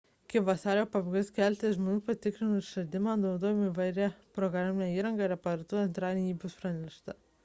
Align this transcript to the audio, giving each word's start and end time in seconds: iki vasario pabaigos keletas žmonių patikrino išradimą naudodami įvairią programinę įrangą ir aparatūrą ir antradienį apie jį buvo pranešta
iki 0.27 0.39
vasario 0.45 0.83
pabaigos 0.93 1.27
keletas 1.33 1.75
žmonių 1.75 1.99
patikrino 2.07 2.55
išradimą 2.61 3.13
naudodami 3.25 3.67
įvairią 3.67 4.07
programinę 4.39 4.87
įrangą 4.95 5.27
ir 5.29 5.35
aparatūrą 5.37 5.83
ir 5.85 5.87
antradienį 5.91 6.25
apie 6.27 6.33
jį 6.35 6.39
buvo 6.45 6.63
pranešta 6.65 7.17